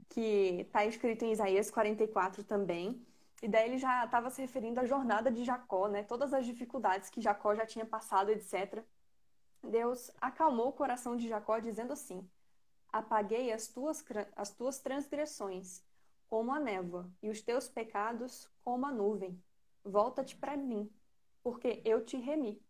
[0.09, 3.07] Que está escrito em Isaías 44 também.
[3.43, 6.03] E daí ele já estava se referindo à jornada de Jacó, né?
[6.03, 8.85] Todas as dificuldades que Jacó já tinha passado, etc.
[9.63, 12.29] Deus acalmou o coração de Jacó dizendo assim:
[12.93, 14.05] Apaguei as tuas,
[14.37, 15.83] as tuas transgressões
[16.31, 19.39] como a névoa e os teus pecados como a nuvem.
[19.85, 20.89] Volta-te para mim,
[21.43, 22.63] porque eu te remi.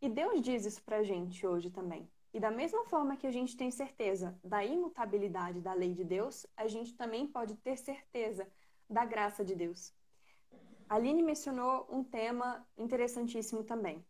[0.00, 2.08] E Deus diz isso para a gente hoje também.
[2.34, 6.46] E da mesma forma que a gente tem certeza da imutabilidade da lei de Deus,
[6.54, 8.46] a gente também pode ter certeza
[8.88, 9.94] da graça de Deus.
[10.88, 14.04] A Aline mencionou um tema interessantíssimo também,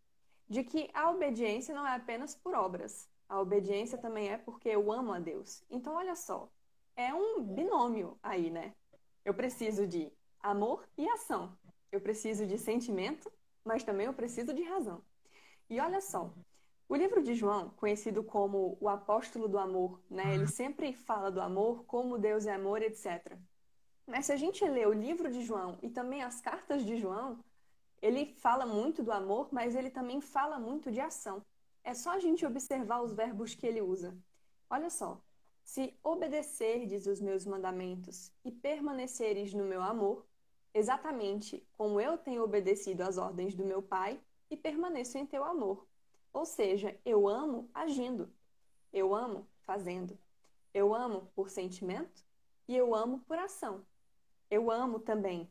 [0.49, 4.91] de que a obediência não é apenas por obras, a obediência também é porque eu
[4.91, 5.63] amo a Deus.
[5.71, 6.51] Então, olha só,
[6.97, 8.75] é um binômio aí, né?
[9.29, 10.11] Eu preciso de
[10.41, 11.55] amor e ação.
[11.93, 13.31] Eu preciso de sentimento,
[13.63, 15.03] mas também eu preciso de razão.
[15.69, 16.33] E olha só,
[16.89, 20.35] o livro de João, conhecido como o apóstolo do amor, né?
[20.35, 23.37] Ele sempre fala do amor, como Deus é amor, etc.
[24.07, 27.39] Mas se a gente lê o livro de João e também as cartas de João,
[28.01, 31.45] ele fala muito do amor, mas ele também fala muito de ação.
[31.85, 34.17] É só a gente observar os verbos que ele usa.
[34.71, 35.21] Olha só.
[35.69, 40.25] Se obedecerdes os meus mandamentos e permaneceres no meu amor,
[40.73, 44.19] exatamente como eu tenho obedecido às ordens do meu Pai
[44.51, 45.87] e permaneço em teu amor.
[46.33, 48.33] Ou seja, eu amo agindo,
[48.91, 50.19] eu amo fazendo,
[50.73, 52.25] eu amo por sentimento
[52.67, 53.85] e eu amo por ação.
[54.51, 55.51] Eu amo também,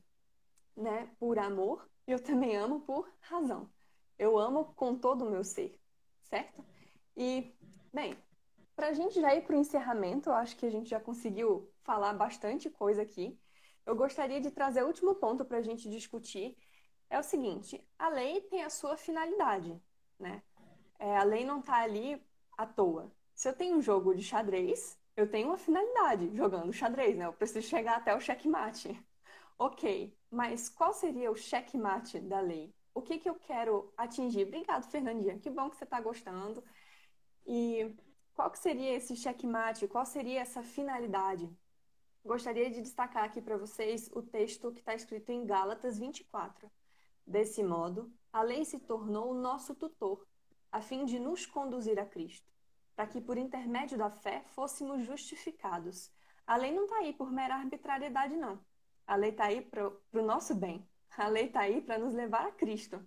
[0.76, 3.70] né, por amor e eu também amo por razão.
[4.18, 5.80] Eu amo com todo o meu ser,
[6.24, 6.66] certo?
[7.16, 7.54] E,
[7.94, 8.18] bem,
[8.88, 12.14] a gente já ir para o encerramento, eu acho que a gente já conseguiu falar
[12.14, 13.38] bastante coisa aqui.
[13.86, 16.58] Eu gostaria de trazer o último ponto para a gente discutir.
[17.10, 19.80] É o seguinte: a lei tem a sua finalidade,
[20.20, 20.42] né?
[21.00, 22.22] É, a lei não está ali
[22.58, 23.12] à toa.
[23.36, 27.26] Se eu tenho um jogo de xadrez, eu tenho uma finalidade jogando xadrez, né?
[27.26, 28.90] Eu preciso chegar até o checkmate.
[29.60, 32.72] Ok, mas qual seria o checkmate da lei?
[32.94, 34.46] O que, que eu quero atingir?
[34.46, 35.40] Obrigado, Fernandinha.
[35.40, 36.64] Que bom que você está gostando.
[37.44, 37.92] E
[38.38, 39.88] qual que seria esse checkmate?
[39.88, 41.50] Qual seria essa finalidade?
[42.24, 46.70] Gostaria de destacar aqui para vocês o texto que está escrito em Gálatas 24.
[47.26, 50.24] Desse modo, a lei se tornou o nosso tutor
[50.72, 52.54] a fim de nos conduzir a Cristo,
[52.96, 56.12] para que por intermédio da fé fôssemos justificados.
[56.46, 58.64] A lei não está aí por mera arbitrariedade, não.
[59.08, 60.88] A lei está aí para o nosso bem.
[61.18, 63.04] A lei está aí para nos levar a Cristo.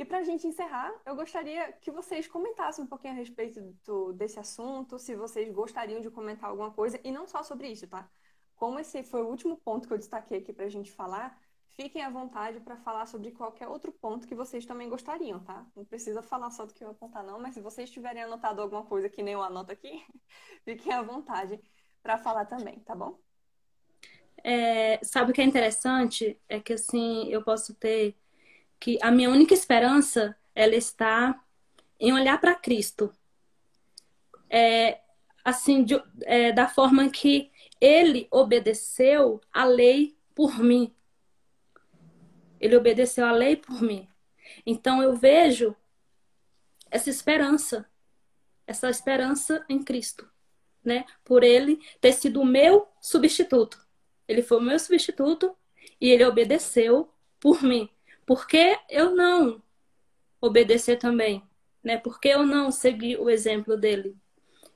[0.00, 4.14] E para a gente encerrar, eu gostaria que vocês comentassem um pouquinho a respeito do,
[4.14, 8.08] desse assunto, se vocês gostariam de comentar alguma coisa, e não só sobre isso, tá?
[8.56, 11.38] Como esse foi o último ponto que eu destaquei aqui para a gente falar,
[11.76, 15.64] Fiquem à vontade para falar sobre qualquer outro ponto que vocês também gostariam, tá?
[15.74, 18.84] Não precisa falar só do que eu apontar, não, mas se vocês tiverem anotado alguma
[18.84, 20.04] coisa que nem eu anoto aqui,
[20.62, 21.58] fiquem à vontade
[22.02, 23.18] para falar também, tá bom?
[24.44, 26.38] É, sabe o que é interessante?
[26.48, 28.14] É que assim, eu posso ter
[28.80, 31.38] que a minha única esperança ela está
[32.00, 33.12] em olhar para Cristo.
[34.48, 35.00] É,
[35.44, 40.94] assim, de, é, da forma que ele obedeceu a lei por mim.
[42.58, 44.08] Ele obedeceu a lei por mim.
[44.66, 45.76] Então eu vejo
[46.90, 47.88] essa esperança,
[48.66, 50.28] essa esperança em Cristo,
[50.84, 51.04] né?
[51.24, 53.78] Por ele ter sido o meu substituto.
[54.26, 55.56] Ele foi o meu substituto
[56.00, 57.88] e ele obedeceu por mim.
[58.30, 59.60] Por que eu não
[60.40, 61.42] obedecer também?
[61.82, 61.96] Né?
[61.96, 64.16] Por que eu não seguir o exemplo dele?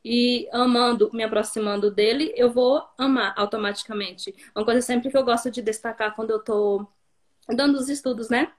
[0.04, 4.34] E amando, me aproximando dele, eu vou amar automaticamente.
[4.56, 6.84] Uma coisa sempre que eu gosto de destacar quando eu tô
[7.48, 8.52] dando os estudos, né?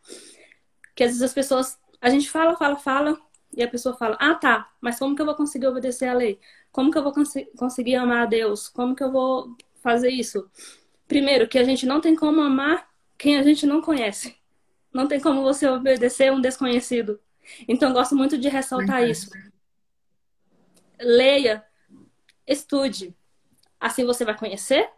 [0.96, 3.20] Que às vezes as pessoas, a gente fala, fala, fala,
[3.52, 6.40] e a pessoa fala, ah, tá, mas como que eu vou conseguir obedecer a lei?
[6.72, 8.70] Como que eu vou cons conseguir amar a Deus?
[8.70, 10.50] Como que eu vou fazer isso?
[11.06, 14.45] Primeiro, que a gente não tem como amar quem a gente não conhece.
[14.96, 17.20] Não tem como você obedecer um desconhecido.
[17.68, 19.30] Então, gosto muito de ressaltar isso.
[20.98, 21.66] Leia,
[22.48, 23.14] estude.
[23.78, 24.90] Assim você vai conhecer,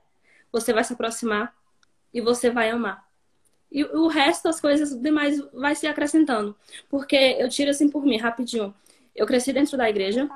[0.52, 1.52] você vai se aproximar
[2.14, 3.10] e você vai amar.
[3.72, 6.56] E o resto, as coisas demais, vai se acrescentando.
[6.88, 8.76] Porque eu tiro assim por mim, rapidinho.
[9.16, 10.30] Eu cresci dentro da igreja,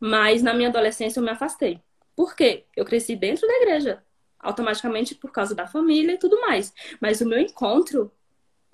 [0.00, 1.80] mas na minha adolescência eu me afastei.
[2.16, 2.64] Por quê?
[2.74, 4.02] Eu cresci dentro da igreja,
[4.36, 6.74] automaticamente por causa da família e tudo mais.
[7.00, 8.10] Mas o meu encontro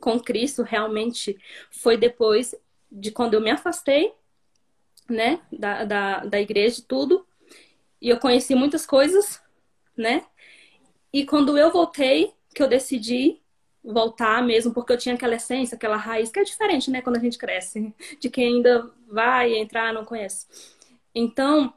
[0.04, 1.34] com Cristo realmente
[1.70, 2.54] foi depois
[2.92, 4.12] de quando eu me afastei,
[5.08, 7.26] né, da, da, da igreja e tudo.
[8.02, 9.42] E eu conheci muitas coisas,
[9.96, 10.22] né?
[11.10, 13.40] E quando eu voltei, que eu decidi
[13.82, 17.20] voltar mesmo, porque eu tinha aquela essência, aquela raiz, que é diferente, né, quando a
[17.20, 20.46] gente cresce, de quem ainda vai entrar, não conhece.
[21.14, 21.72] Então,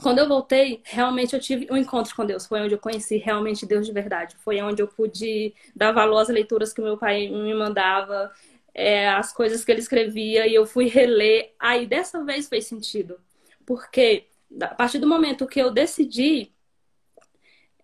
[0.00, 2.46] quando eu voltei, realmente eu tive um encontro com Deus.
[2.46, 4.36] Foi onde eu conheci realmente Deus de verdade.
[4.38, 8.30] Foi onde eu pude dar valor às leituras que meu pai me mandava,
[8.74, 11.52] é, as coisas que ele escrevia, e eu fui reler.
[11.58, 13.20] Aí dessa vez fez sentido.
[13.66, 14.26] Porque
[14.60, 16.52] a partir do momento que eu decidi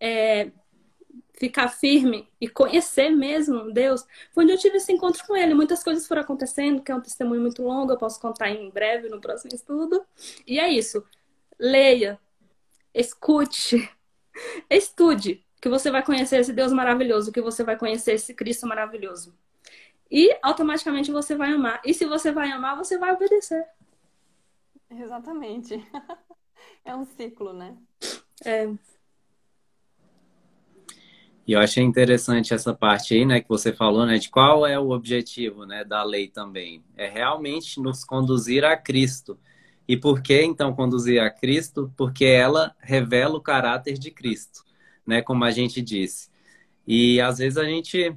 [0.00, 0.50] é,
[1.34, 5.52] ficar firme e conhecer mesmo Deus, foi onde eu tive esse encontro com Ele.
[5.52, 9.08] Muitas coisas foram acontecendo, que é um testemunho muito longo, eu posso contar em breve
[9.08, 10.04] no próximo estudo.
[10.46, 11.04] E é isso
[11.58, 12.18] leia,
[12.92, 13.90] escute,
[14.70, 19.34] estude, que você vai conhecer esse Deus maravilhoso, que você vai conhecer esse Cristo maravilhoso.
[20.10, 21.80] E automaticamente você vai amar.
[21.84, 23.66] E se você vai amar, você vai obedecer.
[24.90, 25.74] Exatamente.
[26.84, 27.76] É um ciclo, né?
[28.44, 28.68] É.
[31.46, 34.78] E eu achei interessante essa parte aí, né, que você falou, né, de qual é
[34.78, 36.82] o objetivo, né, da lei também.
[36.96, 39.38] É realmente nos conduzir a Cristo.
[39.86, 41.92] E por que então conduzir a Cristo?
[41.96, 44.64] Porque ela revela o caráter de Cristo,
[45.06, 45.22] né?
[45.22, 46.30] Como a gente disse.
[46.86, 48.16] E às vezes a gente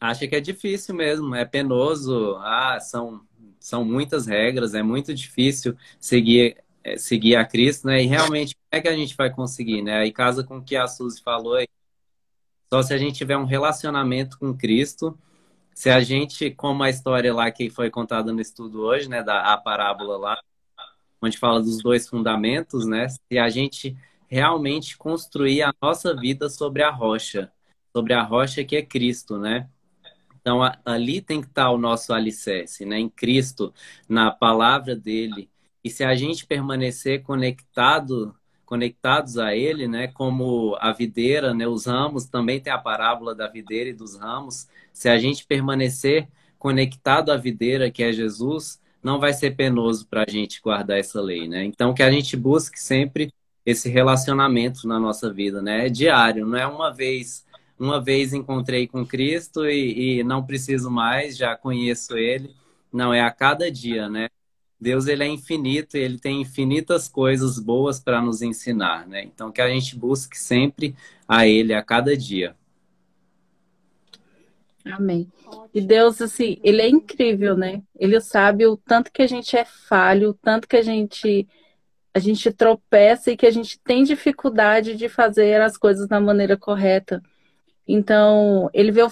[0.00, 3.22] acha que é difícil mesmo, é penoso, ah, são,
[3.58, 8.02] são muitas regras, é muito difícil seguir é, seguir a Cristo, né?
[8.02, 9.98] E realmente como é que a gente vai conseguir, né?
[9.98, 11.68] Aí casa com o que a Suzy falou aí.
[12.72, 15.18] Só se a gente tiver um relacionamento com Cristo,
[15.74, 19.52] se a gente, como a história lá que foi contada no estudo hoje, né, da
[19.52, 20.42] a parábola lá,
[21.20, 23.08] onde fala dos dois fundamentos, né?
[23.08, 23.96] Se a gente
[24.28, 27.52] realmente construir a nossa vida sobre a rocha,
[27.92, 29.68] sobre a rocha que é Cristo, né?
[30.40, 32.98] Então ali tem que estar o nosso alicerce, né?
[32.98, 33.74] Em Cristo,
[34.08, 35.50] na palavra dele.
[35.82, 40.08] E se a gente permanecer conectado, conectados a Ele, né?
[40.08, 41.66] Como a videira, né?
[41.66, 44.68] Os ramos também tem a parábola da videira e dos ramos.
[44.92, 46.28] Se a gente permanecer
[46.58, 51.20] conectado à videira, que é Jesus, não vai ser penoso para a gente guardar essa
[51.20, 51.64] lei, né?
[51.64, 53.32] Então, que a gente busque sempre
[53.64, 55.86] esse relacionamento na nossa vida, né?
[55.86, 57.46] É diário, não é uma vez,
[57.78, 62.54] uma vez encontrei com Cristo e, e não preciso mais, já conheço Ele.
[62.92, 64.28] Não, é a cada dia, né?
[64.80, 69.22] Deus ele é infinito, ele tem infinitas coisas boas para nos ensinar, né?
[69.24, 70.96] Então que a gente busque sempre
[71.28, 72.56] a ele a cada dia.
[74.92, 75.28] Amém.
[75.74, 77.82] E Deus, assim, ele é incrível, né?
[77.98, 81.48] Ele sabe o tanto que a gente é falho, o tanto que a gente
[82.12, 86.56] a gente tropeça e que a gente tem dificuldade de fazer as coisas da maneira
[86.56, 87.22] correta.
[87.86, 89.08] Então, ele veio,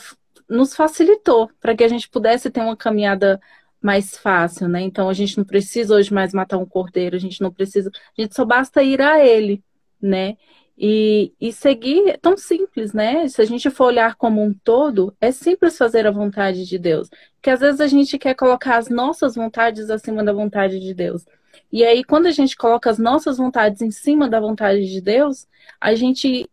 [0.48, 3.40] nos facilitou para que a gente pudesse ter uma caminhada
[3.80, 4.80] mais fácil, né?
[4.80, 8.20] Então, a gente não precisa hoje mais matar um cordeiro, a gente não precisa, a
[8.20, 9.62] gente só basta ir a ele,
[10.02, 10.36] né?
[10.80, 13.26] E, e seguir é tão simples, né?
[13.26, 17.10] Se a gente for olhar como um todo, é simples fazer a vontade de Deus.
[17.34, 21.26] Porque às vezes a gente quer colocar as nossas vontades acima da vontade de Deus.
[21.72, 25.48] E aí, quando a gente coloca as nossas vontades em cima da vontade de Deus,
[25.80, 26.48] a gente,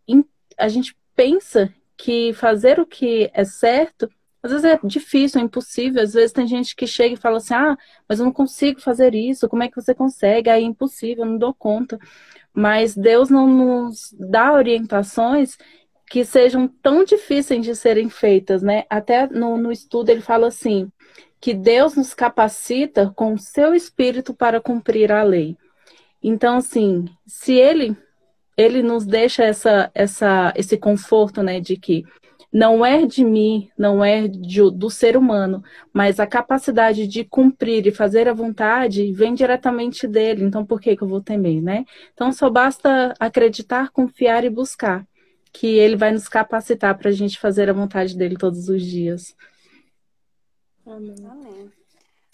[0.58, 4.10] a gente pensa que fazer o que é certo,
[4.42, 6.02] às vezes é difícil, é impossível.
[6.02, 7.78] Às vezes tem gente que chega e fala assim: ah,
[8.10, 10.50] mas eu não consigo fazer isso, como é que você consegue?
[10.50, 12.00] Aí é impossível, eu não dou conta
[12.56, 15.58] mas Deus não nos dá orientações
[16.10, 18.86] que sejam tão difíceis de serem feitas, né?
[18.89, 20.89] Até no, no estudo ele fala assim,
[21.41, 25.58] que Deus nos capacita com o seu espírito para cumprir a lei.
[26.24, 27.98] Então, assim, se ele
[28.58, 32.06] ele nos deixa essa, essa, esse conforto, né, de que
[32.56, 37.86] não é de mim, não é de, do ser humano, mas a capacidade de cumprir
[37.86, 40.46] e fazer a vontade vem diretamente dele.
[40.46, 41.84] Então, por que, que eu vou temer, né?
[42.13, 45.06] Então, só basta acreditar, confiar e buscar,
[45.52, 49.36] que ele vai nos capacitar para a gente fazer a vontade dele todos os dias.
[50.86, 51.15] Amém.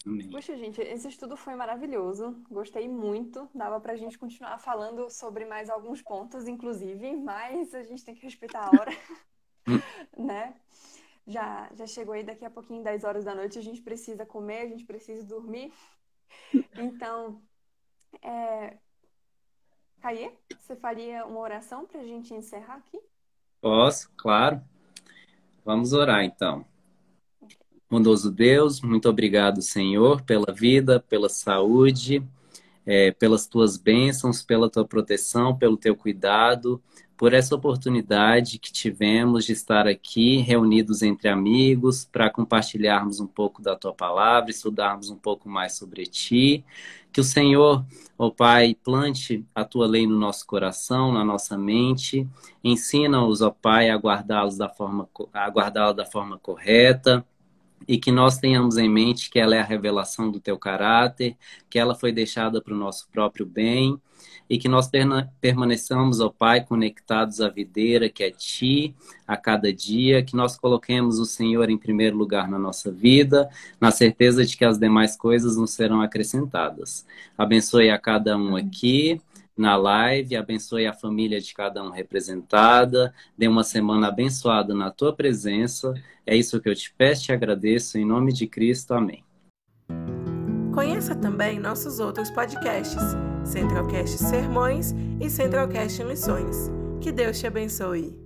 [0.06, 0.30] Amém.
[0.30, 2.36] Poxa, gente, esse estudo foi maravilhoso.
[2.48, 3.50] Gostei muito.
[3.56, 8.14] Dava para a gente continuar falando sobre mais alguns pontos, inclusive, mas a gente tem
[8.14, 8.92] que respeitar a hora.
[10.18, 10.56] né?
[11.28, 14.62] Já, já chegou aí daqui a pouquinho, 10 horas da noite, a gente precisa comer,
[14.62, 15.72] a gente precisa dormir.
[16.78, 17.42] Então,
[18.22, 18.78] é...
[20.02, 23.00] Caê, você faria uma oração para a gente encerrar aqui?
[23.62, 24.60] Posso, claro.
[25.64, 26.66] Vamos orar então.
[27.88, 32.26] Bondoso Deus, muito obrigado, Senhor, pela vida, pela saúde.
[32.86, 36.82] É, pelas tuas bênçãos, pela tua proteção, pelo teu cuidado,
[37.22, 43.62] por essa oportunidade que tivemos de estar aqui reunidos entre amigos para compartilharmos um pouco
[43.62, 46.66] da tua palavra, estudarmos um pouco mais sobre ti.
[47.14, 47.86] Que o Senhor,
[48.18, 52.28] ó oh Pai, plante a tua lei no nosso coração, na nossa mente.
[52.64, 57.24] Ensina-os, ó oh Pai, a guardá-los da forma a guardá-la da forma correta
[57.88, 61.36] e que nós tenhamos em mente que ela é a revelação do teu caráter,
[61.70, 64.00] que ela foi deixada para o nosso próprio bem
[64.50, 64.90] e que nós
[65.40, 68.94] permaneçamos, ó Pai, conectados à videira que é Ti
[69.26, 73.92] a cada dia, que nós coloquemos o Senhor em primeiro lugar na nossa vida, na
[73.92, 77.06] certeza de que as demais coisas nos serão acrescentadas.
[77.38, 79.22] Abençoe a cada um aqui
[79.62, 85.16] na live, abençoe a família de cada um representada, dê uma semana abençoada na tua
[85.16, 85.94] presença.
[86.26, 88.94] É isso que eu te peço, te agradeço, em nome de Cristo.
[88.94, 89.24] Amém.
[90.74, 93.04] Conheça também nossos outros podcasts,
[93.46, 96.72] Centralcast Sermões e Centralcast Missões.
[97.00, 98.21] Que Deus te abençoe.